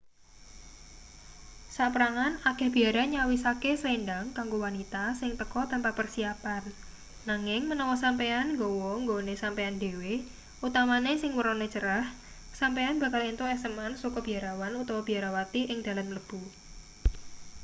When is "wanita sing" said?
4.65-5.31